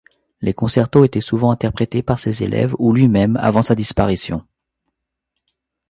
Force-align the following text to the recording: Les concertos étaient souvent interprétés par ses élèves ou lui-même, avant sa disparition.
Les 0.41 0.55
concertos 0.55 1.03
étaient 1.05 1.21
souvent 1.21 1.51
interprétés 1.51 2.01
par 2.01 2.17
ses 2.17 2.41
élèves 2.41 2.73
ou 2.79 2.91
lui-même, 2.91 3.37
avant 3.37 3.61
sa 3.61 3.75
disparition. 3.75 4.43